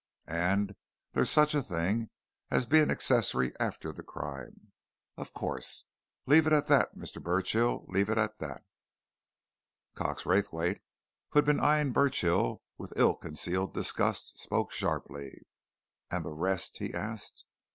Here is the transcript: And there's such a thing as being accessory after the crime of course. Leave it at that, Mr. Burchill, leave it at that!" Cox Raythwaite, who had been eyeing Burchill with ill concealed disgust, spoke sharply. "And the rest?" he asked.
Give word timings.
And 0.25 0.73
there's 1.13 1.29
such 1.29 1.53
a 1.53 1.61
thing 1.61 2.09
as 2.49 2.65
being 2.65 2.89
accessory 2.89 3.53
after 3.59 3.91
the 3.91 4.01
crime 4.01 4.71
of 5.15 5.31
course. 5.31 5.85
Leave 6.25 6.47
it 6.47 6.53
at 6.53 6.65
that, 6.65 6.97
Mr. 6.97 7.21
Burchill, 7.21 7.85
leave 7.87 8.09
it 8.09 8.17
at 8.17 8.39
that!" 8.39 8.63
Cox 9.93 10.25
Raythwaite, 10.25 10.81
who 11.29 11.37
had 11.37 11.45
been 11.45 11.59
eyeing 11.59 11.91
Burchill 11.93 12.63
with 12.79 12.93
ill 12.95 13.13
concealed 13.15 13.75
disgust, 13.75 14.39
spoke 14.39 14.71
sharply. 14.71 15.43
"And 16.09 16.25
the 16.25 16.33
rest?" 16.33 16.77
he 16.79 16.95
asked. 16.95 17.45